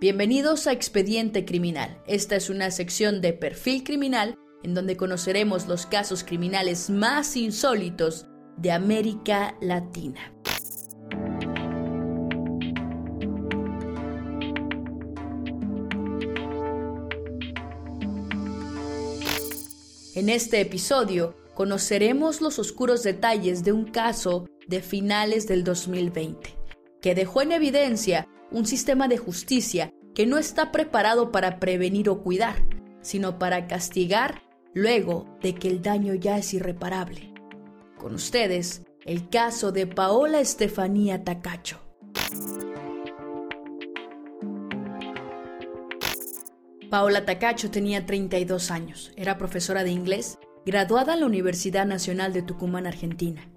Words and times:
Bienvenidos 0.00 0.66
a 0.66 0.72
Expediente 0.72 1.44
Criminal. 1.44 2.02
Esta 2.06 2.34
es 2.34 2.48
una 2.48 2.70
sección 2.70 3.20
de 3.20 3.34
perfil 3.34 3.84
criminal 3.84 4.34
en 4.62 4.72
donde 4.72 4.96
conoceremos 4.96 5.68
los 5.68 5.84
casos 5.84 6.24
criminales 6.24 6.88
más 6.88 7.36
insólitos 7.36 8.26
de 8.56 8.72
América 8.72 9.58
Latina. 9.60 10.32
En 20.14 20.30
este 20.30 20.62
episodio 20.62 21.36
conoceremos 21.52 22.40
los 22.40 22.58
oscuros 22.58 23.02
detalles 23.02 23.64
de 23.64 23.72
un 23.72 23.84
caso 23.84 24.48
de 24.66 24.80
finales 24.80 25.46
del 25.46 25.62
2020, 25.62 26.56
que 27.02 27.14
dejó 27.14 27.42
en 27.42 27.52
evidencia 27.52 28.26
un 28.50 28.66
sistema 28.66 29.08
de 29.08 29.18
justicia 29.18 29.92
que 30.14 30.26
no 30.26 30.38
está 30.38 30.72
preparado 30.72 31.30
para 31.30 31.60
prevenir 31.60 32.08
o 32.08 32.22
cuidar, 32.22 32.56
sino 33.00 33.38
para 33.38 33.66
castigar 33.66 34.42
luego 34.74 35.26
de 35.40 35.54
que 35.54 35.68
el 35.68 35.82
daño 35.82 36.14
ya 36.14 36.38
es 36.38 36.52
irreparable. 36.54 37.32
Con 37.98 38.14
ustedes, 38.14 38.82
el 39.04 39.28
caso 39.28 39.72
de 39.72 39.86
Paola 39.86 40.40
Estefanía 40.40 41.24
Tacacho. 41.24 41.80
Paola 46.90 47.24
Tacacho 47.24 47.70
tenía 47.70 48.04
32 48.04 48.70
años, 48.72 49.12
era 49.16 49.38
profesora 49.38 49.84
de 49.84 49.90
inglés, 49.90 50.38
graduada 50.66 51.14
en 51.14 51.20
la 51.20 51.26
Universidad 51.26 51.86
Nacional 51.86 52.32
de 52.32 52.42
Tucumán, 52.42 52.86
Argentina. 52.86 53.48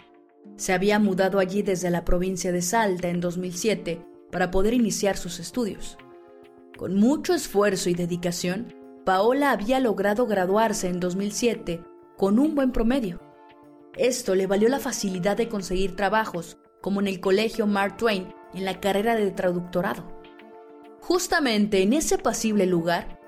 Se 0.55 0.71
había 0.71 0.99
mudado 0.99 1.39
allí 1.39 1.63
desde 1.63 1.89
la 1.89 2.05
provincia 2.05 2.51
de 2.51 2.61
Salta 2.61 3.09
en 3.09 3.19
2007 3.19 4.12
para 4.33 4.51
poder 4.51 4.73
iniciar 4.73 5.15
sus 5.15 5.39
estudios. 5.39 5.97
Con 6.75 6.95
mucho 6.95 7.35
esfuerzo 7.35 7.89
y 7.89 7.93
dedicación, 7.93 8.73
Paola 9.05 9.51
había 9.51 9.79
logrado 9.79 10.25
graduarse 10.25 10.87
en 10.87 10.99
2007 10.99 11.83
con 12.17 12.39
un 12.39 12.55
buen 12.55 12.71
promedio. 12.71 13.21
Esto 13.95 14.33
le 14.33 14.47
valió 14.47 14.69
la 14.69 14.79
facilidad 14.79 15.37
de 15.37 15.49
conseguir 15.49 15.95
trabajos, 15.95 16.57
como 16.81 16.99
en 16.99 17.07
el 17.07 17.19
colegio 17.19 17.67
Mark 17.67 17.97
Twain 17.97 18.33
en 18.55 18.65
la 18.65 18.79
carrera 18.79 19.15
de 19.15 19.29
traductorado. 19.31 20.19
Justamente 20.99 21.83
en 21.83 21.93
ese 21.93 22.17
pasible 22.17 22.65
lugar, 22.65 23.19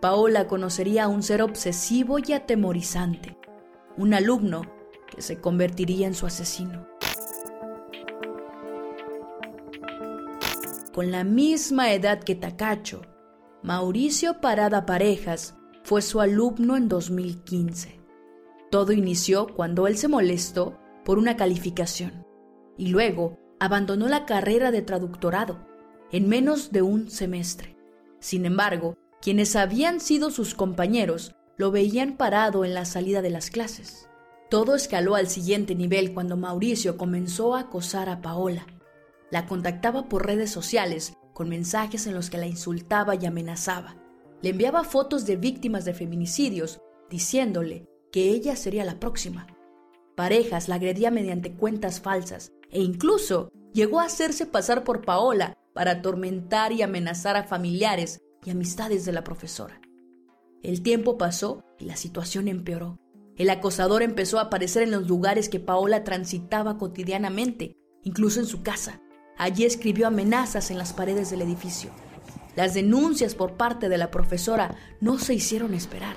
Paola 0.00 0.46
conocería 0.46 1.04
a 1.04 1.08
un 1.08 1.22
ser 1.22 1.42
obsesivo 1.42 2.18
y 2.18 2.34
atemorizante, 2.34 3.36
un 3.96 4.14
alumno 4.14 4.62
que 5.12 5.22
se 5.22 5.40
convertiría 5.40 6.06
en 6.06 6.14
su 6.14 6.26
asesino. 6.26 6.91
Con 10.92 11.10
la 11.10 11.24
misma 11.24 11.92
edad 11.92 12.22
que 12.22 12.34
Tacacho. 12.34 13.02
Mauricio 13.62 14.40
Parada 14.40 14.84
Parejas 14.86 15.54
fue 15.84 16.02
su 16.02 16.20
alumno 16.20 16.76
en 16.76 16.88
2015. 16.88 18.00
Todo 18.70 18.92
inició 18.92 19.46
cuando 19.54 19.86
él 19.86 19.96
se 19.96 20.08
molestó 20.08 20.78
por 21.04 21.18
una 21.18 21.36
calificación 21.36 22.26
y 22.76 22.88
luego 22.88 23.38
abandonó 23.58 24.08
la 24.08 24.26
carrera 24.26 24.70
de 24.70 24.82
traductorado 24.82 25.66
en 26.10 26.28
menos 26.28 26.72
de 26.72 26.82
un 26.82 27.10
semestre. 27.10 27.76
Sin 28.20 28.44
embargo, 28.44 28.96
quienes 29.20 29.56
habían 29.56 30.00
sido 30.00 30.30
sus 30.30 30.54
compañeros 30.54 31.34
lo 31.56 31.70
veían 31.70 32.16
parado 32.16 32.64
en 32.64 32.74
la 32.74 32.84
salida 32.84 33.22
de 33.22 33.30
las 33.30 33.50
clases. 33.50 34.08
Todo 34.50 34.74
escaló 34.74 35.14
al 35.14 35.28
siguiente 35.28 35.74
nivel 35.74 36.12
cuando 36.12 36.36
Mauricio 36.36 36.96
comenzó 36.98 37.54
a 37.54 37.60
acosar 37.60 38.08
a 38.08 38.20
Paola, 38.20 38.66
la 39.32 39.46
contactaba 39.46 40.10
por 40.10 40.26
redes 40.26 40.50
sociales 40.50 41.14
con 41.32 41.48
mensajes 41.48 42.06
en 42.06 42.12
los 42.12 42.28
que 42.28 42.36
la 42.36 42.46
insultaba 42.46 43.14
y 43.14 43.24
amenazaba. 43.24 43.96
Le 44.42 44.50
enviaba 44.50 44.84
fotos 44.84 45.24
de 45.24 45.36
víctimas 45.36 45.86
de 45.86 45.94
feminicidios 45.94 46.82
diciéndole 47.08 47.88
que 48.12 48.28
ella 48.28 48.56
sería 48.56 48.84
la 48.84 49.00
próxima. 49.00 49.46
Parejas 50.16 50.68
la 50.68 50.74
agredía 50.74 51.10
mediante 51.10 51.54
cuentas 51.54 51.98
falsas 52.00 52.52
e 52.70 52.82
incluso 52.82 53.50
llegó 53.72 54.00
a 54.00 54.04
hacerse 54.04 54.44
pasar 54.44 54.84
por 54.84 55.02
Paola 55.02 55.56
para 55.72 55.92
atormentar 55.92 56.72
y 56.72 56.82
amenazar 56.82 57.36
a 57.36 57.44
familiares 57.44 58.20
y 58.44 58.50
amistades 58.50 59.06
de 59.06 59.12
la 59.12 59.24
profesora. 59.24 59.80
El 60.62 60.82
tiempo 60.82 61.16
pasó 61.16 61.64
y 61.78 61.86
la 61.86 61.96
situación 61.96 62.48
empeoró. 62.48 62.98
El 63.38 63.48
acosador 63.48 64.02
empezó 64.02 64.38
a 64.38 64.42
aparecer 64.42 64.82
en 64.82 64.90
los 64.90 65.08
lugares 65.08 65.48
que 65.48 65.58
Paola 65.58 66.04
transitaba 66.04 66.76
cotidianamente, 66.76 67.78
incluso 68.02 68.38
en 68.38 68.46
su 68.46 68.62
casa. 68.62 69.01
Allí 69.42 69.64
escribió 69.64 70.06
amenazas 70.06 70.70
en 70.70 70.78
las 70.78 70.92
paredes 70.92 71.28
del 71.30 71.42
edificio. 71.42 71.90
Las 72.54 72.74
denuncias 72.74 73.34
por 73.34 73.54
parte 73.56 73.88
de 73.88 73.98
la 73.98 74.12
profesora 74.12 74.76
no 75.00 75.18
se 75.18 75.34
hicieron 75.34 75.74
esperar. 75.74 76.14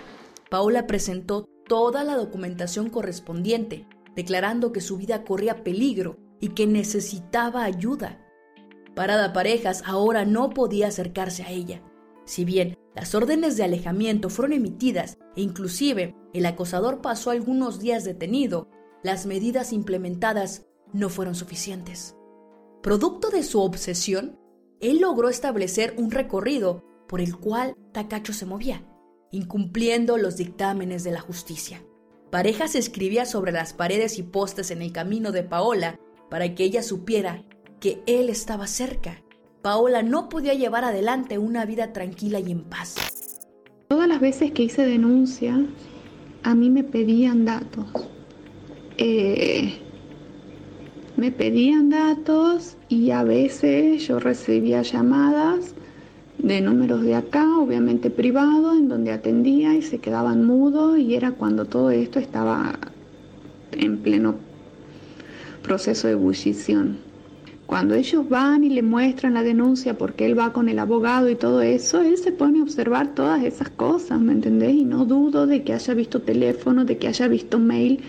Paula 0.52 0.86
presentó 0.86 1.50
toda 1.68 2.04
la 2.04 2.18
documentación 2.18 2.92
correspondiente, 2.92 3.88
declarando 4.16 4.72
que 4.72 4.80
su 4.80 4.98
vida 4.98 5.24
corría 5.24 5.64
peligro 5.64 6.20
y 6.40 6.50
que 6.50 6.68
necesitaba 6.68 7.64
ayuda. 7.64 8.24
Parada 8.94 9.34
Parejas 9.34 9.82
ahora 9.88 10.24
no 10.24 10.52
podía 10.52 10.90
acercarse 10.90 11.42
a 11.42 11.50
ella. 11.50 11.82
Si 12.26 12.46
bien 12.46 12.78
las 12.94 13.16
órdenes 13.16 13.58
de 13.58 13.64
alejamiento 13.64 14.30
fueron 14.30 14.54
emitidas 14.54 15.18
e 15.36 15.42
inclusive 15.42 16.16
el 16.36 16.46
acosador 16.46 17.02
pasó 17.02 17.32
algunos 17.32 17.80
días 17.80 18.04
detenido, 18.04 18.70
las 19.02 19.26
medidas 19.26 19.74
implementadas 19.74 20.68
no 20.94 21.10
fueron 21.10 21.34
suficientes. 21.34 22.15
Producto 22.86 23.32
de 23.32 23.42
su 23.42 23.62
obsesión, 23.62 24.38
él 24.80 25.00
logró 25.00 25.30
establecer 25.30 25.96
un 25.98 26.12
recorrido 26.12 26.84
por 27.08 27.20
el 27.20 27.36
cual 27.36 27.76
Takacho 27.94 28.32
se 28.32 28.46
movía, 28.46 28.86
incumpliendo 29.32 30.20
los 30.20 30.38
dictámenes 30.38 31.04
de 31.04 31.10
la 31.10 31.20
justicia. 31.20 31.82
Parejas 32.30 32.76
escribía 32.76 33.26
sobre 33.26 33.52
las 33.52 33.74
paredes 33.74 34.20
y 34.20 34.22
postes 34.22 34.70
en 34.70 34.84
el 34.84 34.92
camino 34.92 35.32
de 35.32 35.42
Paola 35.42 36.00
para 36.30 36.54
que 36.54 36.64
ella 36.64 36.84
supiera 36.84 37.44
que 37.80 38.04
él 38.06 38.30
estaba 38.30 38.68
cerca. 38.68 39.24
Paola 39.64 40.04
no 40.04 40.30
podía 40.30 40.54
llevar 40.54 40.84
adelante 40.84 41.40
una 41.40 41.66
vida 41.66 41.92
tranquila 41.92 42.40
y 42.40 42.52
en 42.52 42.66
paz. 42.66 42.98
Todas 43.88 44.08
las 44.08 44.22
veces 44.22 44.52
que 44.52 44.62
hice 44.62 44.86
denuncia, 44.86 45.60
a 46.44 46.54
mí 46.54 46.70
me 46.70 46.84
pedían 46.84 47.46
datos. 47.46 47.88
Eh, 49.00 49.82
me 51.18 51.32
pedían 51.32 51.90
datos 51.90 52.76
y 52.90 53.12
a 53.12 53.24
veces 53.24 54.08
yo 54.08 54.20
recibía 54.20 54.82
llamadas 54.82 55.74
de 56.38 56.62
números 56.62 57.02
de 57.04 57.16
acá, 57.16 57.58
obviamente 57.58 58.10
privados, 58.10 58.78
en 58.78 58.90
donde 58.90 59.12
atendía 59.12 59.74
y 59.74 59.82
se 59.82 60.00
quedaban 60.00 60.46
mudos 60.46 61.00
y 61.00 61.16
era 61.16 61.32
cuando 61.32 61.66
todo 61.66 61.90
esto 61.92 62.20
estaba 62.20 62.78
en 63.72 63.98
pleno 64.00 64.36
proceso 65.64 66.08
de 66.08 66.14
ebullición. 66.14 66.98
Cuando 67.66 67.96
ellos 67.96 68.30
van 68.30 68.64
y 68.64 68.70
le 68.70 68.84
muestran 68.84 69.34
la 69.34 69.42
denuncia 69.42 69.98
porque 69.98 70.26
él 70.26 70.38
va 70.38 70.54
con 70.54 70.70
el 70.70 70.78
abogado 70.78 71.30
y 71.30 71.36
todo 71.36 71.62
eso, 71.62 72.02
él 72.02 72.18
se 72.18 72.32
pone 72.32 72.60
a 72.60 72.64
observar 72.64 73.16
todas 73.16 73.44
esas 73.44 73.70
cosas, 73.70 74.22
¿me 74.22 74.34
entendés? 74.34 74.76
Y 74.76 74.86
no 74.86 75.06
dudo 75.06 75.48
de 75.48 75.64
que 75.64 75.74
haya 75.74 75.96
visto 75.96 76.22
teléfono, 76.22 76.86
de 76.86 76.98
que 76.98 77.08
haya 77.08 77.28
visto 77.28 77.58
mail, 77.58 78.02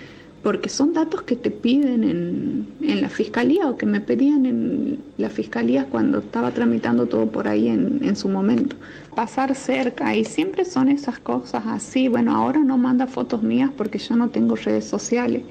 porque 0.46 0.68
son 0.68 0.92
datos 0.92 1.22
que 1.22 1.34
te 1.34 1.50
piden 1.50 2.04
en, 2.04 2.68
en, 2.80 3.00
la 3.02 3.08
fiscalía 3.08 3.68
o 3.68 3.76
que 3.76 3.84
me 3.84 4.00
pedían 4.00 4.46
en 4.46 5.02
la 5.18 5.28
fiscalía 5.28 5.86
cuando 5.86 6.18
estaba 6.20 6.52
tramitando 6.52 7.06
todo 7.06 7.26
por 7.26 7.48
ahí 7.48 7.66
en, 7.66 7.98
en, 8.04 8.14
su 8.14 8.28
momento. 8.28 8.76
Pasar 9.16 9.56
cerca 9.56 10.14
y 10.14 10.24
siempre 10.24 10.64
son 10.64 10.88
esas 10.88 11.18
cosas 11.18 11.64
así. 11.66 12.06
Bueno, 12.06 12.36
ahora 12.36 12.60
no 12.60 12.78
manda 12.78 13.08
fotos 13.08 13.42
mías 13.42 13.72
porque 13.76 13.98
yo 13.98 14.14
no 14.14 14.28
tengo 14.28 14.54
redes 14.54 14.84
sociales, 14.84 15.42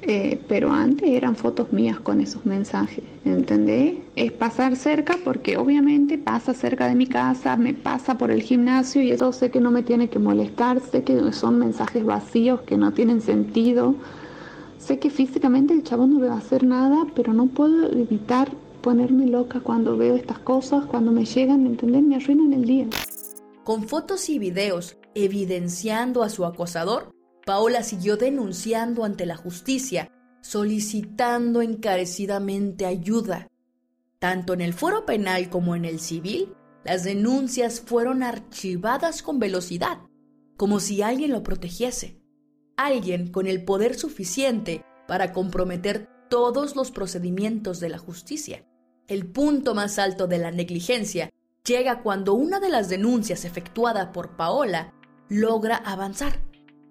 eh, 0.00 0.40
pero 0.48 0.72
antes 0.72 1.10
eran 1.10 1.36
fotos 1.36 1.70
mías 1.70 2.00
con 2.00 2.22
esos 2.22 2.46
mensajes, 2.46 3.04
¿entendés? 3.26 3.96
Es 4.16 4.32
pasar 4.32 4.76
cerca 4.76 5.18
porque 5.22 5.58
obviamente 5.58 6.16
pasa 6.16 6.54
cerca 6.54 6.88
de 6.88 6.94
mi 6.94 7.06
casa, 7.06 7.58
me 7.58 7.74
pasa 7.74 8.16
por 8.16 8.30
el 8.30 8.40
gimnasio 8.40 9.02
y 9.02 9.10
eso 9.10 9.30
sé 9.34 9.50
que 9.50 9.60
no 9.60 9.70
me 9.70 9.82
tiene 9.82 10.08
que 10.08 10.18
molestar, 10.18 10.80
sé 10.80 11.02
que 11.02 11.32
son 11.32 11.58
mensajes 11.58 12.02
vacíos 12.02 12.62
que 12.62 12.78
no 12.78 12.92
tienen 12.94 13.20
sentido 13.20 13.94
Sé 14.82 14.98
que 14.98 15.10
físicamente 15.10 15.74
el 15.74 15.84
chavo 15.84 16.08
no 16.08 16.18
me 16.18 16.26
va 16.26 16.34
a 16.34 16.38
hacer 16.38 16.64
nada, 16.64 17.06
pero 17.14 17.32
no 17.32 17.46
puedo 17.46 17.92
evitar 17.92 18.50
ponerme 18.82 19.26
loca 19.26 19.60
cuando 19.60 19.96
veo 19.96 20.16
estas 20.16 20.40
cosas, 20.40 20.86
cuando 20.86 21.12
me 21.12 21.24
llegan, 21.24 21.66
¿entendés? 21.66 22.02
Me 22.02 22.16
arruinan 22.16 22.52
el 22.52 22.64
día. 22.64 22.88
Con 23.62 23.86
fotos 23.86 24.28
y 24.28 24.40
videos 24.40 24.96
evidenciando 25.14 26.24
a 26.24 26.28
su 26.28 26.44
acosador, 26.44 27.12
Paola 27.46 27.84
siguió 27.84 28.16
denunciando 28.16 29.04
ante 29.04 29.24
la 29.24 29.36
justicia, 29.36 30.10
solicitando 30.40 31.62
encarecidamente 31.62 32.84
ayuda. 32.84 33.46
Tanto 34.18 34.52
en 34.52 34.60
el 34.60 34.72
foro 34.72 35.06
penal 35.06 35.48
como 35.48 35.76
en 35.76 35.84
el 35.84 36.00
civil, 36.00 36.54
las 36.82 37.04
denuncias 37.04 37.80
fueron 37.80 38.24
archivadas 38.24 39.22
con 39.22 39.38
velocidad, 39.38 39.98
como 40.56 40.80
si 40.80 41.02
alguien 41.02 41.30
lo 41.30 41.44
protegiese 41.44 42.21
alguien 42.76 43.30
con 43.30 43.46
el 43.46 43.64
poder 43.64 43.94
suficiente 43.94 44.84
para 45.06 45.32
comprometer 45.32 46.08
todos 46.28 46.76
los 46.76 46.90
procedimientos 46.90 47.80
de 47.80 47.88
la 47.88 47.98
justicia. 47.98 48.64
El 49.06 49.26
punto 49.26 49.74
más 49.74 49.98
alto 49.98 50.26
de 50.26 50.38
la 50.38 50.50
negligencia 50.50 51.30
llega 51.64 52.02
cuando 52.02 52.34
una 52.34 52.60
de 52.60 52.70
las 52.70 52.88
denuncias 52.88 53.44
efectuada 53.44 54.12
por 54.12 54.36
Paola 54.36 54.94
logra 55.28 55.76
avanzar, 55.76 56.40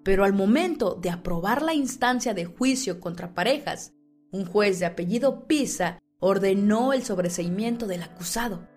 pero 0.04 0.24
al 0.24 0.34
momento 0.34 0.96
de 0.96 1.10
aprobar 1.10 1.62
la 1.62 1.74
instancia 1.74 2.34
de 2.34 2.46
juicio 2.46 3.00
contra 3.00 3.34
parejas, 3.34 3.94
un 4.32 4.46
juez 4.46 4.80
de 4.80 4.86
apellido 4.86 5.48
Pisa 5.48 6.00
ordenó 6.20 6.94
el 6.94 7.04
sobreseimiento 7.04 7.88
del 7.88 8.04
acusado. 8.04 8.68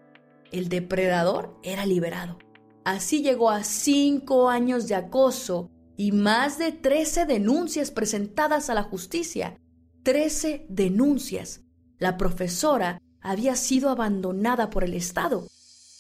El 0.50 0.68
depredador 0.68 1.58
era 1.62 1.86
liberado. 1.86 2.38
Así 2.84 3.22
llegó 3.22 3.50
a 3.50 3.64
cinco 3.64 4.48
años 4.48 4.88
de 4.88 4.94
acoso 4.94 5.70
y 5.96 6.12
más 6.12 6.58
de 6.58 6.72
13 6.72 7.26
denuncias 7.26 7.90
presentadas 7.90 8.70
a 8.70 8.74
la 8.74 8.82
justicia. 8.82 9.58
13 10.02 10.66
denuncias. 10.68 11.62
La 11.98 12.16
profesora 12.16 13.00
había 13.20 13.56
sido 13.56 13.90
abandonada 13.90 14.70
por 14.70 14.84
el 14.84 14.94
Estado. 14.94 15.46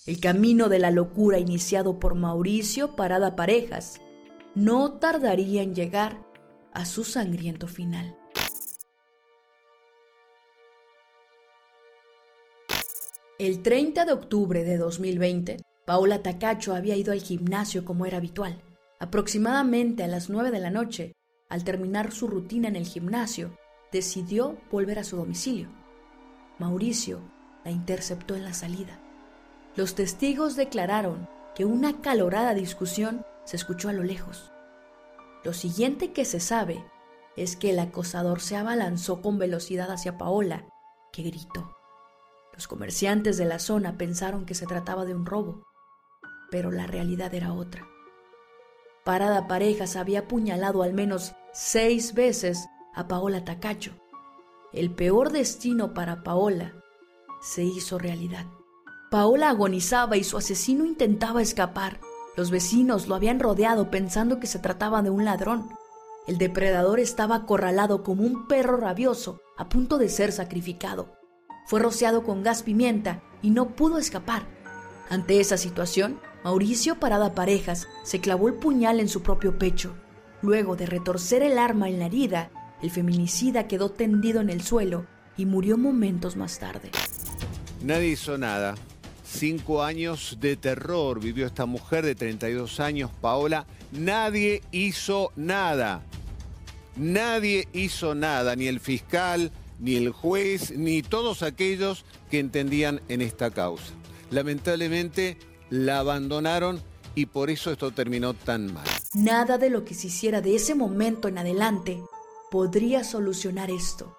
El 0.06 0.20
camino 0.20 0.68
de 0.68 0.78
la 0.78 0.90
locura 0.90 1.38
iniciado 1.38 1.98
por 1.98 2.14
Mauricio 2.14 2.94
Parada 2.96 3.36
Parejas 3.36 4.00
no 4.54 4.98
tardaría 4.98 5.62
en 5.62 5.74
llegar 5.74 6.22
a 6.72 6.84
su 6.84 7.04
sangriento 7.04 7.66
final. 7.68 8.16
El 13.38 13.62
30 13.62 14.04
de 14.04 14.12
octubre 14.12 14.62
de 14.62 14.76
2020, 14.76 15.56
Paola 15.84 16.22
Tacacho 16.22 16.74
había 16.74 16.96
ido 16.96 17.12
al 17.12 17.20
gimnasio 17.20 17.84
como 17.84 18.06
era 18.06 18.18
habitual. 18.18 18.62
Aproximadamente 19.04 20.02
a 20.02 20.06
las 20.06 20.30
9 20.30 20.50
de 20.50 20.60
la 20.60 20.70
noche, 20.70 21.12
al 21.50 21.62
terminar 21.62 22.10
su 22.10 22.26
rutina 22.26 22.68
en 22.68 22.74
el 22.74 22.86
gimnasio, 22.86 23.54
decidió 23.92 24.56
volver 24.70 24.98
a 24.98 25.04
su 25.04 25.14
domicilio. 25.18 25.68
Mauricio 26.58 27.20
la 27.66 27.70
interceptó 27.70 28.34
en 28.34 28.44
la 28.44 28.54
salida. 28.54 28.98
Los 29.76 29.94
testigos 29.94 30.56
declararon 30.56 31.28
que 31.54 31.66
una 31.66 31.90
acalorada 31.90 32.54
discusión 32.54 33.26
se 33.44 33.56
escuchó 33.56 33.90
a 33.90 33.92
lo 33.92 34.04
lejos. 34.04 34.50
Lo 35.44 35.52
siguiente 35.52 36.14
que 36.14 36.24
se 36.24 36.40
sabe 36.40 36.82
es 37.36 37.56
que 37.56 37.72
el 37.72 37.80
acosador 37.80 38.40
se 38.40 38.56
abalanzó 38.56 39.20
con 39.20 39.38
velocidad 39.38 39.90
hacia 39.90 40.16
Paola, 40.16 40.64
que 41.12 41.24
gritó. 41.24 41.76
Los 42.54 42.66
comerciantes 42.66 43.36
de 43.36 43.44
la 43.44 43.58
zona 43.58 43.98
pensaron 43.98 44.46
que 44.46 44.54
se 44.54 44.66
trataba 44.66 45.04
de 45.04 45.14
un 45.14 45.26
robo, 45.26 45.62
pero 46.50 46.70
la 46.70 46.86
realidad 46.86 47.34
era 47.34 47.52
otra. 47.52 47.86
Parada 49.04 49.46
Parejas 49.46 49.96
había 49.96 50.20
apuñalado 50.20 50.82
al 50.82 50.94
menos 50.94 51.34
seis 51.52 52.14
veces 52.14 52.66
a 52.94 53.06
Paola 53.06 53.44
Tacacho. 53.44 53.92
El 54.72 54.94
peor 54.94 55.30
destino 55.30 55.92
para 55.92 56.22
Paola 56.22 56.72
se 57.42 57.64
hizo 57.64 57.98
realidad. 57.98 58.46
Paola 59.10 59.50
agonizaba 59.50 60.16
y 60.16 60.24
su 60.24 60.38
asesino 60.38 60.86
intentaba 60.86 61.42
escapar. 61.42 62.00
Los 62.34 62.50
vecinos 62.50 63.06
lo 63.06 63.14
habían 63.14 63.40
rodeado 63.40 63.90
pensando 63.90 64.40
que 64.40 64.46
se 64.46 64.58
trataba 64.58 65.02
de 65.02 65.10
un 65.10 65.26
ladrón. 65.26 65.68
El 66.26 66.38
depredador 66.38 66.98
estaba 66.98 67.36
acorralado 67.36 68.02
como 68.02 68.22
un 68.22 68.48
perro 68.48 68.78
rabioso 68.78 69.42
a 69.58 69.68
punto 69.68 69.98
de 69.98 70.08
ser 70.08 70.32
sacrificado. 70.32 71.12
Fue 71.66 71.78
rociado 71.78 72.24
con 72.24 72.42
gas 72.42 72.62
pimienta 72.62 73.22
y 73.42 73.50
no 73.50 73.76
pudo 73.76 73.98
escapar. 73.98 74.46
Ante 75.10 75.40
esa 75.40 75.58
situación, 75.58 76.18
Mauricio 76.44 77.00
Parada 77.00 77.34
Parejas 77.34 77.88
se 78.02 78.20
clavó 78.20 78.48
el 78.48 78.54
puñal 78.54 79.00
en 79.00 79.08
su 79.08 79.22
propio 79.22 79.58
pecho. 79.58 79.94
Luego 80.42 80.76
de 80.76 80.84
retorcer 80.84 81.42
el 81.42 81.56
arma 81.56 81.88
en 81.88 81.98
la 81.98 82.04
herida, 82.04 82.50
el 82.82 82.90
feminicida 82.90 83.66
quedó 83.66 83.90
tendido 83.90 84.42
en 84.42 84.50
el 84.50 84.60
suelo 84.60 85.06
y 85.38 85.46
murió 85.46 85.78
momentos 85.78 86.36
más 86.36 86.58
tarde. 86.58 86.90
Nadie 87.82 88.08
hizo 88.08 88.36
nada. 88.36 88.74
Cinco 89.24 89.82
años 89.82 90.36
de 90.38 90.56
terror 90.56 91.18
vivió 91.18 91.46
esta 91.46 91.64
mujer 91.64 92.04
de 92.04 92.14
32 92.14 92.78
años, 92.78 93.10
Paola. 93.22 93.64
Nadie 93.90 94.62
hizo 94.70 95.32
nada. 95.36 96.02
Nadie 96.94 97.68
hizo 97.72 98.14
nada, 98.14 98.54
ni 98.54 98.66
el 98.66 98.80
fiscal, 98.80 99.50
ni 99.80 99.96
el 99.96 100.10
juez, 100.10 100.76
ni 100.76 101.00
todos 101.00 101.42
aquellos 101.42 102.04
que 102.30 102.38
entendían 102.38 103.00
en 103.08 103.22
esta 103.22 103.50
causa. 103.50 103.94
Lamentablemente, 104.30 105.38
la 105.70 105.98
abandonaron 105.98 106.82
y 107.14 107.26
por 107.26 107.50
eso 107.50 107.70
esto 107.70 107.92
terminó 107.92 108.34
tan 108.34 108.72
mal. 108.72 108.84
Nada 109.14 109.58
de 109.58 109.70
lo 109.70 109.84
que 109.84 109.94
se 109.94 110.08
hiciera 110.08 110.40
de 110.40 110.56
ese 110.56 110.74
momento 110.74 111.28
en 111.28 111.38
adelante 111.38 112.02
podría 112.50 113.04
solucionar 113.04 113.70
esto. 113.70 114.16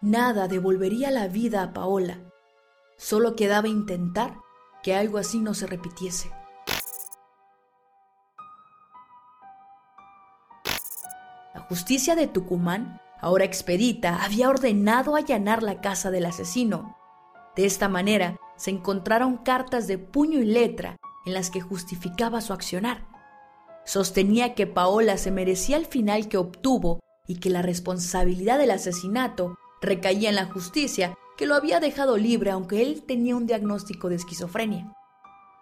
Nada 0.00 0.48
devolvería 0.48 1.10
la 1.10 1.28
vida 1.28 1.62
a 1.62 1.72
Paola. 1.72 2.20
Solo 2.98 3.36
quedaba 3.36 3.68
intentar 3.68 4.36
que 4.82 4.94
algo 4.94 5.18
así 5.18 5.40
no 5.40 5.54
se 5.54 5.66
repitiese. 5.66 6.30
La 11.54 11.60
justicia 11.62 12.14
de 12.14 12.26
Tucumán, 12.26 13.00
ahora 13.20 13.44
expedita, 13.44 14.22
había 14.22 14.48
ordenado 14.50 15.16
allanar 15.16 15.62
la 15.62 15.80
casa 15.80 16.10
del 16.10 16.26
asesino. 16.26 16.96
De 17.56 17.64
esta 17.64 17.88
manera, 17.88 18.36
se 18.56 18.70
encontraron 18.70 19.38
cartas 19.38 19.86
de 19.86 19.98
puño 19.98 20.40
y 20.40 20.44
letra 20.44 20.96
en 21.24 21.34
las 21.34 21.50
que 21.50 21.60
justificaba 21.60 22.40
su 22.40 22.52
accionar. 22.52 23.06
Sostenía 23.84 24.54
que 24.54 24.66
Paola 24.66 25.16
se 25.16 25.30
merecía 25.30 25.76
el 25.76 25.86
final 25.86 26.28
que 26.28 26.38
obtuvo 26.38 27.00
y 27.26 27.36
que 27.40 27.50
la 27.50 27.62
responsabilidad 27.62 28.58
del 28.58 28.70
asesinato 28.70 29.56
recaía 29.80 30.28
en 30.28 30.36
la 30.36 30.46
justicia, 30.46 31.14
que 31.36 31.46
lo 31.46 31.54
había 31.54 31.80
dejado 31.80 32.16
libre 32.16 32.50
aunque 32.50 32.82
él 32.82 33.02
tenía 33.06 33.36
un 33.36 33.46
diagnóstico 33.46 34.08
de 34.08 34.16
esquizofrenia. 34.16 34.92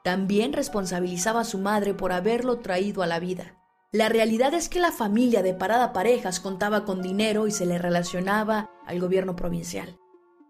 También 0.05 0.52
responsabilizaba 0.52 1.41
a 1.41 1.44
su 1.44 1.58
madre 1.58 1.94
por 1.94 2.12
haberlo 2.12 2.58
traído 2.58 3.02
a 3.02 3.06
la 3.06 3.19
vida. 3.19 3.58
La 3.91 4.08
realidad 4.08 4.52
es 4.55 4.69
que 4.69 4.81
la 4.81 4.93
familia 4.93 5.43
de 5.43 5.55
Parada 5.55 5.93
Parejas 5.93 6.41
contaba 6.41 6.85
con 6.85 7.00
dinero 7.00 7.46
y 7.46 7.50
se 7.50 7.64
le 7.64 7.79
relacionaba 7.79 8.70
al 8.87 9.00
gobierno 9.00 9.37
provincial. 9.37 9.99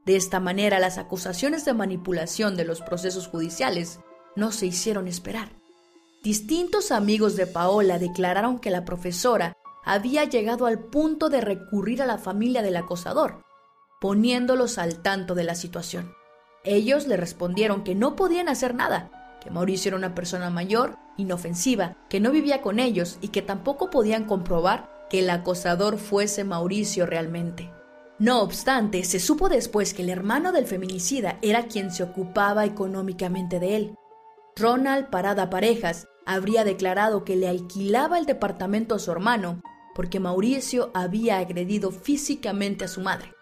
De 0.04 0.16
esta 0.16 0.38
manera, 0.38 0.78
las 0.78 0.98
acusaciones 0.98 1.64
de 1.64 1.72
manipulación 1.72 2.56
de 2.56 2.64
los 2.64 2.82
procesos 2.82 3.26
judiciales 3.26 4.00
no 4.36 4.52
se 4.52 4.66
hicieron 4.66 5.08
esperar. 5.08 5.48
Distintos 6.22 6.90
amigos 6.90 7.36
de 7.36 7.46
Paola 7.46 7.98
declararon 7.98 8.58
que 8.58 8.70
la 8.70 8.84
profesora 8.84 9.54
había 9.84 10.24
llegado 10.24 10.66
al 10.66 10.78
punto 10.78 11.28
de 11.28 11.40
recurrir 11.40 12.02
a 12.02 12.06
la 12.06 12.18
familia 12.18 12.62
del 12.62 12.76
acosador, 12.76 13.42
poniéndolos 14.00 14.78
al 14.78 15.02
tanto 15.02 15.34
de 15.34 15.44
la 15.44 15.54
situación. 15.54 16.14
Ellos 16.64 17.06
le 17.06 17.16
respondieron 17.16 17.84
que 17.84 17.94
no 17.94 18.16
podían 18.16 18.48
hacer 18.48 18.74
nada, 18.74 19.38
que 19.42 19.50
Mauricio 19.50 19.90
era 19.90 19.98
una 19.98 20.14
persona 20.14 20.48
mayor, 20.48 20.96
inofensiva, 21.18 21.96
que 22.08 22.20
no 22.20 22.30
vivía 22.30 22.62
con 22.62 22.78
ellos 22.78 23.18
y 23.20 23.28
que 23.28 23.42
tampoco 23.42 23.90
podían 23.90 24.24
comprobar 24.24 25.06
que 25.10 25.20
el 25.20 25.30
acosador 25.30 25.98
fuese 25.98 26.44
Mauricio 26.44 27.04
realmente. 27.04 27.70
No 28.18 28.42
obstante, 28.42 29.02
se 29.04 29.18
supo 29.18 29.48
después 29.48 29.92
que 29.92 30.02
el 30.02 30.10
hermano 30.10 30.52
del 30.52 30.66
feminicida 30.66 31.38
era 31.42 31.66
quien 31.66 31.90
se 31.90 32.04
ocupaba 32.04 32.64
económicamente 32.64 33.58
de 33.58 33.76
él. 33.76 33.94
Ronald 34.56 35.10
Parada 35.10 35.50
Parejas 35.50 36.06
habría 36.24 36.64
declarado 36.64 37.24
que 37.24 37.36
le 37.36 37.48
alquilaba 37.48 38.18
el 38.18 38.26
departamento 38.26 38.94
a 38.94 38.98
su 38.98 39.10
hermano 39.10 39.62
porque 39.94 40.20
Mauricio 40.20 40.90
había 40.94 41.38
agredido 41.38 41.90
físicamente 41.90 42.84
a 42.84 42.88
su 42.88 43.00
madre. 43.00 43.32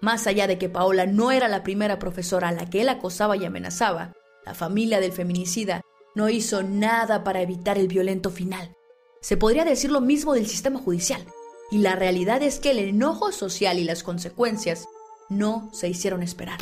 Más 0.00 0.26
allá 0.26 0.46
de 0.46 0.58
que 0.58 0.68
Paola 0.68 1.06
no 1.06 1.32
era 1.32 1.48
la 1.48 1.62
primera 1.62 1.98
profesora 1.98 2.48
a 2.48 2.52
la 2.52 2.70
que 2.70 2.82
él 2.82 2.88
acosaba 2.88 3.36
y 3.36 3.44
amenazaba, 3.44 4.12
la 4.44 4.54
familia 4.54 5.00
del 5.00 5.12
feminicida 5.12 5.82
no 6.14 6.28
hizo 6.28 6.62
nada 6.62 7.24
para 7.24 7.42
evitar 7.42 7.78
el 7.78 7.88
violento 7.88 8.30
final. 8.30 8.76
Se 9.20 9.36
podría 9.36 9.64
decir 9.64 9.90
lo 9.90 10.00
mismo 10.00 10.34
del 10.34 10.46
sistema 10.46 10.78
judicial. 10.78 11.24
Y 11.70 11.78
la 11.78 11.96
realidad 11.96 12.42
es 12.42 12.60
que 12.60 12.70
el 12.70 12.78
enojo 12.78 13.30
social 13.30 13.78
y 13.78 13.84
las 13.84 14.02
consecuencias 14.02 14.88
no 15.28 15.68
se 15.70 15.88
hicieron 15.88 16.22
esperar. 16.22 16.58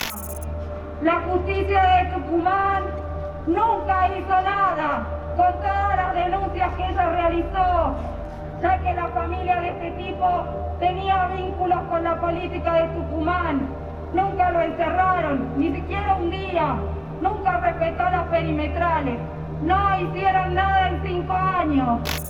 La 1.01 1.21
justicia 1.21 1.81
de 1.81 2.13
Tucumán 2.13 2.83
nunca 3.47 4.09
hizo 4.09 4.29
nada 4.29 5.07
con 5.37 5.53
todas 5.61 5.97
las 5.97 6.15
denuncias 6.15 6.75
que 6.75 6.89
ella 6.89 7.11
realizó, 7.11 7.95
ya 8.61 8.83
que 8.83 8.95
la 8.95 9.09
familia 9.09 9.61
de 9.61 9.69
este 9.69 9.91
tipo 9.93 10.45
tenía 10.81 11.29
vínculos 11.29 11.79
con 11.89 12.03
la 12.03 12.21
política 12.21 12.75
de 12.75 12.89
Tucumán. 12.99 13.69
Nunca 14.13 14.51
lo 14.51 14.61
encerraron, 14.61 15.57
ni 15.57 15.73
siquiera 15.73 16.17
un 16.17 16.31
día. 16.31 16.77
Nunca 17.21 17.61
respetó 17.61 18.03
las 18.11 18.27
perimetrales. 18.29 19.19
No 19.63 20.01
hicieron 20.01 20.55
nada 20.55 20.89
en 20.89 21.03
cinco 21.05 21.33
años. 21.33 22.26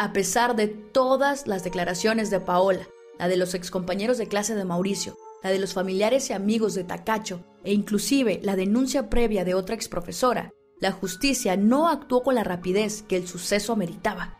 A 0.00 0.12
pesar 0.12 0.54
de 0.54 0.68
todas 0.68 1.48
las 1.48 1.64
declaraciones 1.64 2.30
de 2.30 2.38
Paola, 2.38 2.86
la 3.18 3.26
de 3.26 3.36
los 3.36 3.54
excompañeros 3.54 4.16
de 4.16 4.28
clase 4.28 4.54
de 4.54 4.64
Mauricio, 4.64 5.16
la 5.42 5.50
de 5.50 5.58
los 5.58 5.74
familiares 5.74 6.30
y 6.30 6.34
amigos 6.34 6.74
de 6.74 6.84
Tacacho 6.84 7.44
e 7.64 7.72
inclusive 7.72 8.38
la 8.44 8.54
denuncia 8.54 9.10
previa 9.10 9.44
de 9.44 9.54
otra 9.54 9.74
exprofesora, 9.74 10.52
la 10.78 10.92
justicia 10.92 11.56
no 11.56 11.88
actuó 11.88 12.22
con 12.22 12.36
la 12.36 12.44
rapidez 12.44 13.02
que 13.02 13.16
el 13.16 13.26
suceso 13.26 13.72
ameritaba. 13.72 14.38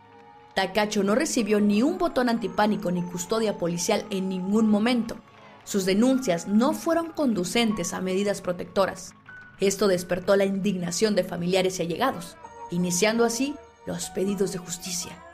Tacacho 0.55 1.03
no 1.03 1.13
recibió 1.13 1.59
ni 1.59 1.83
un 1.83 1.97
botón 1.97 2.29
antipánico 2.29 2.89
ni 2.89 3.01
custodia 3.01 3.57
policial 3.57 4.05
en 4.11 4.29
ningún 4.29 4.69
momento. 4.69 5.17
sus 5.65 5.85
denuncias 5.85 6.47
no 6.47 6.73
fueron 6.73 7.11
conducentes 7.11 7.93
a 7.93 7.99
medidas 7.99 8.41
protectoras. 8.41 9.13
Esto 9.59 9.89
despertó 9.89 10.37
la 10.37 10.45
indignación 10.45 11.15
de 11.15 11.25
familiares 11.25 11.79
y 11.79 11.83
allegados, 11.83 12.37
iniciando 12.71 13.25
así 13.25 13.55
los 13.85 14.09
pedidos 14.09 14.53
de 14.53 14.57
justicia. 14.57 15.28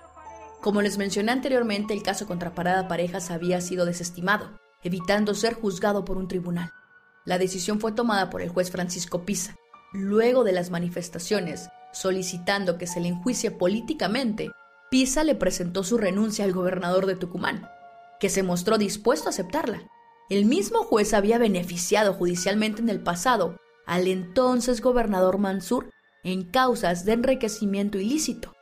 Como 0.66 0.82
les 0.82 0.98
mencioné 0.98 1.32
anteriormente, 1.32 1.94
el 1.94 2.02
caso 2.02 2.26
contra 2.26 2.56
Parada 2.56 2.88
Parejas 2.88 3.30
había 3.30 3.62
sido 3.62 3.86
desestimado, 3.86 4.60
evitando 4.82 5.36
ser 5.36 5.54
juzgado 5.54 6.04
por 6.06 6.18
un 6.18 6.28
tribunal. 6.28 6.72
La 7.24 7.38
decisión 7.38 7.80
fue 7.80 7.92
tomada 7.92 8.32
por 8.32 8.42
el 8.42 8.50
juez 8.50 8.72
Francisco 8.72 9.26
Pisa, 9.26 9.56
luego 9.94 10.44
de 10.44 10.54
las 10.54 10.72
manifestaciones, 10.72 11.70
solicitando 11.94 12.80
que 12.80 12.88
se 12.88 13.00
le 13.00 13.10
enjuicie 13.10 13.52
políticamente. 13.52 14.50
Pisa 14.90 15.24
le 15.24 15.36
presentó 15.36 15.84
su 15.84 16.00
renuncia 16.00 16.46
al 16.46 16.54
gobernador 16.54 17.06
de 17.06 17.16
Tucumán, 17.16 17.70
que 18.20 18.30
se 18.30 18.42
mostró 18.42 18.80
dispuesto 18.80 19.28
a 19.28 19.30
aceptarla. 19.30 19.88
El 20.32 20.46
mismo 20.46 20.80
juez 20.80 21.14
había 21.14 21.38
beneficiado 21.38 22.12
judicialmente 22.12 22.82
en 22.82 22.90
el 22.90 23.04
pasado 23.04 23.60
al 23.86 24.08
entonces 24.08 24.82
gobernador 24.82 25.38
Mansur 25.38 25.92
en 26.24 26.50
causas 26.50 27.06
de 27.06 27.14
enriquecimiento 27.14 28.00
ilícito. 28.00 28.55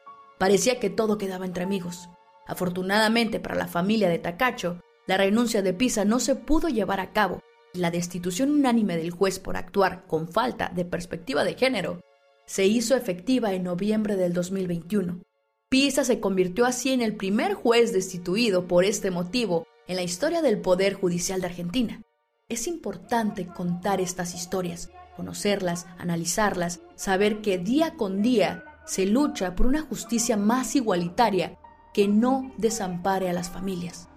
Parecía 0.43 0.77
que 0.77 0.89
todo 0.89 1.17
quedaba 1.17 1.45
entre 1.45 1.63
amigos. 1.63 2.09
Afortunadamente 2.45 3.39
para 3.39 3.55
la 3.55 3.69
familia 3.69 4.09
de 4.09 4.19
Tacacho, 4.19 4.81
la 5.07 5.15
renuncia 5.15 5.61
de 5.61 5.73
Pisa 5.73 6.03
no 6.03 6.19
se 6.19 6.35
pudo 6.35 6.67
llevar 6.67 6.99
a 6.99 7.13
cabo 7.13 7.39
y 7.73 7.79
la 7.79 7.91
destitución 7.91 8.51
unánime 8.51 8.97
del 8.97 9.11
juez 9.11 9.39
por 9.39 9.55
actuar 9.55 10.05
con 10.05 10.27
falta 10.27 10.69
de 10.75 10.83
perspectiva 10.83 11.45
de 11.45 11.53
género 11.53 12.01
se 12.45 12.65
hizo 12.65 12.97
efectiva 12.97 13.53
en 13.53 13.63
noviembre 13.63 14.17
del 14.17 14.33
2021. 14.33 15.21
Pisa 15.69 16.03
se 16.03 16.19
convirtió 16.19 16.65
así 16.65 16.91
en 16.91 17.01
el 17.01 17.15
primer 17.15 17.53
juez 17.53 17.93
destituido 17.93 18.67
por 18.67 18.83
este 18.83 19.11
motivo 19.11 19.65
en 19.87 19.95
la 19.95 20.03
historia 20.03 20.41
del 20.41 20.59
Poder 20.59 20.95
Judicial 20.95 21.39
de 21.39 21.47
Argentina. 21.47 22.01
Es 22.49 22.67
importante 22.67 23.47
contar 23.47 24.01
estas 24.01 24.35
historias, 24.35 24.89
conocerlas, 25.15 25.87
analizarlas, 25.97 26.81
saber 26.95 27.39
que 27.39 27.59
día 27.59 27.93
con 27.95 28.21
día 28.21 28.65
se 28.85 29.05
lucha 29.05 29.55
por 29.55 29.65
una 29.65 29.81
justicia 29.81 30.37
más 30.37 30.75
igualitaria 30.75 31.57
que 31.93 32.07
no 32.07 32.51
desampare 32.57 33.29
a 33.29 33.33
las 33.33 33.49
familias. 33.49 34.09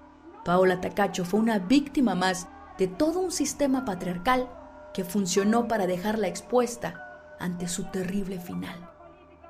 Paola 0.45 0.81
Tacacho 0.81 1.25
fue 1.25 1.41
una 1.41 1.59
víctima 1.59 2.15
más 2.15 2.49
de 2.79 2.89
todo 2.89 3.21
un 3.21 3.33
sistema 3.33 3.85
patriarcal 3.85 4.49
que 4.95 5.05
funcionó 5.05 5.69
para 5.69 5.87
dejarla 5.87 6.29
expuesta 6.29 7.35
ante 7.39 7.69
su 7.69 7.85
terrible 7.85 8.41
final. 8.41 8.91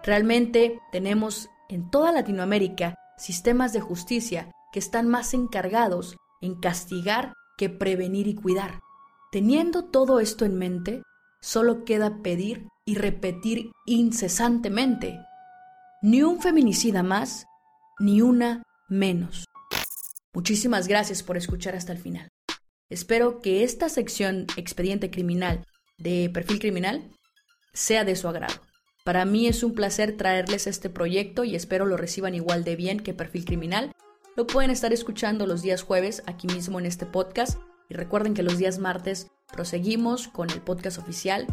Realmente 0.02 0.80
tenemos 0.92 1.48
en 1.68 1.90
toda 1.90 2.12
Latinoamérica 2.12 2.94
sistemas 3.16 3.72
de 3.72 3.80
justicia 3.80 4.50
que 4.72 4.78
están 4.78 5.08
más 5.08 5.34
encargados 5.34 6.16
en 6.40 6.60
castigar 6.60 7.32
que 7.56 7.68
prevenir 7.68 8.26
y 8.26 8.34
cuidar. 8.34 8.80
Teniendo 9.32 9.84
todo 9.84 10.20
esto 10.20 10.44
en 10.44 10.56
mente, 10.58 11.02
solo 11.46 11.84
queda 11.84 12.22
pedir 12.22 12.66
y 12.84 12.96
repetir 12.96 13.70
incesantemente, 13.86 15.20
ni 16.02 16.22
un 16.22 16.42
feminicida 16.42 17.04
más, 17.04 17.46
ni 18.00 18.20
una 18.20 18.64
menos. 18.88 19.44
Muchísimas 20.34 20.88
gracias 20.88 21.22
por 21.22 21.36
escuchar 21.36 21.76
hasta 21.76 21.92
el 21.92 21.98
final. 21.98 22.28
Espero 22.90 23.40
que 23.40 23.62
esta 23.62 23.88
sección 23.88 24.48
expediente 24.56 25.08
criminal 25.08 25.64
de 25.98 26.28
perfil 26.34 26.58
criminal 26.58 27.12
sea 27.72 28.04
de 28.04 28.16
su 28.16 28.26
agrado. 28.26 28.60
Para 29.04 29.24
mí 29.24 29.46
es 29.46 29.62
un 29.62 29.72
placer 29.72 30.16
traerles 30.16 30.66
este 30.66 30.90
proyecto 30.90 31.44
y 31.44 31.54
espero 31.54 31.86
lo 31.86 31.96
reciban 31.96 32.34
igual 32.34 32.64
de 32.64 32.74
bien 32.74 32.98
que 32.98 33.14
perfil 33.14 33.44
criminal. 33.44 33.92
Lo 34.34 34.48
pueden 34.48 34.72
estar 34.72 34.92
escuchando 34.92 35.46
los 35.46 35.62
días 35.62 35.82
jueves 35.82 36.24
aquí 36.26 36.48
mismo 36.48 36.80
en 36.80 36.86
este 36.86 37.06
podcast 37.06 37.60
y 37.88 37.94
recuerden 37.94 38.34
que 38.34 38.42
los 38.42 38.58
días 38.58 38.80
martes 38.80 39.28
proseguimos 39.52 40.28
con 40.28 40.50
el 40.50 40.60
podcast 40.60 40.98
oficial 40.98 41.46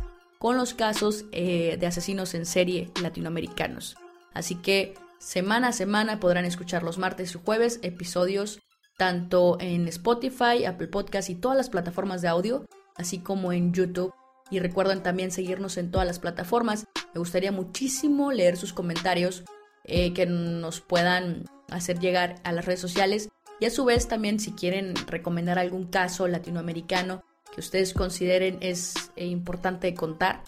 con 0.43 0.57
los 0.57 0.73
casos 0.73 1.23
eh, 1.31 1.77
de 1.79 1.87
asesinos 1.87 2.33
en 2.33 2.45
serie 2.45 2.91
latinoamericanos. 3.01 3.95
Así 4.33 4.55
que 4.55 4.93
semana 5.17 5.69
a 5.69 5.71
semana 5.71 6.19
podrán 6.19 6.43
escuchar 6.43 6.83
los 6.83 6.97
martes 6.97 7.33
y 7.33 7.39
jueves 7.41 7.79
episodios 7.81 8.59
tanto 8.97 9.57
en 9.61 9.87
Spotify, 9.87 10.65
Apple 10.65 10.87
Podcast 10.87 11.29
y 11.29 11.35
todas 11.35 11.57
las 11.57 11.69
plataformas 11.69 12.21
de 12.21 12.27
audio, 12.27 12.65
así 12.95 13.19
como 13.19 13.53
en 13.53 13.73
YouTube. 13.73 14.13
Y 14.51 14.59
recuerden 14.59 15.01
también 15.01 15.31
seguirnos 15.31 15.77
en 15.77 15.91
todas 15.91 16.05
las 16.05 16.19
plataformas. 16.19 16.85
Me 17.13 17.19
gustaría 17.19 17.51
muchísimo 17.51 18.31
leer 18.31 18.57
sus 18.57 18.73
comentarios 18.73 19.45
eh, 19.85 20.13
que 20.13 20.25
nos 20.25 20.81
puedan 20.81 21.45
hacer 21.69 21.99
llegar 21.99 22.35
a 22.43 22.51
las 22.51 22.65
redes 22.65 22.81
sociales. 22.81 23.29
Y 23.59 23.65
a 23.65 23.69
su 23.69 23.85
vez 23.85 24.07
también 24.07 24.39
si 24.39 24.51
quieren 24.51 24.93
recomendar 25.07 25.57
algún 25.57 25.87
caso 25.87 26.27
latinoamericano 26.27 27.23
que 27.53 27.59
ustedes 27.59 27.93
consideren 27.93 28.57
es 28.61 29.11
eh, 29.15 29.25
importante 29.25 29.93
contar 29.93 30.43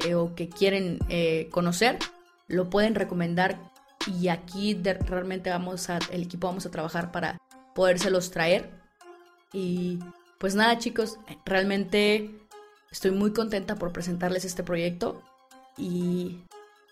eh, 0.00 0.14
o 0.14 0.34
que 0.34 0.48
quieren 0.48 0.98
eh, 1.08 1.48
conocer, 1.50 1.98
lo 2.48 2.68
pueden 2.68 2.94
recomendar 2.94 3.58
y 4.06 4.28
aquí 4.28 4.74
realmente 4.74 5.50
vamos 5.50 5.90
a, 5.90 5.98
el 6.10 6.22
equipo 6.22 6.48
vamos 6.48 6.66
a 6.66 6.70
trabajar 6.70 7.12
para 7.12 7.38
podérselos 7.74 8.30
traer. 8.30 8.70
Y 9.52 9.98
pues 10.38 10.54
nada 10.54 10.78
chicos, 10.78 11.18
realmente 11.44 12.30
estoy 12.90 13.12
muy 13.12 13.32
contenta 13.32 13.76
por 13.76 13.92
presentarles 13.92 14.44
este 14.44 14.62
proyecto 14.62 15.22
y, 15.76 16.40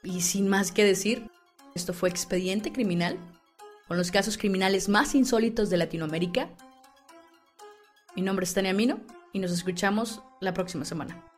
y 0.02 0.20
sin 0.20 0.48
más 0.48 0.72
que 0.72 0.84
decir, 0.84 1.30
esto 1.74 1.92
fue 1.92 2.08
Expediente 2.08 2.72
Criminal, 2.72 3.18
con 3.88 3.96
los 3.96 4.10
casos 4.10 4.36
criminales 4.38 4.88
más 4.88 5.14
insólitos 5.14 5.70
de 5.70 5.76
Latinoamérica. 5.76 6.50
Mi 8.14 8.22
nombre 8.22 8.44
es 8.44 8.54
Tania 8.54 8.72
Mino 8.72 9.00
y 9.32 9.38
nos 9.38 9.50
escuchamos 9.50 10.22
la 10.40 10.54
próxima 10.54 10.84
semana. 10.84 11.35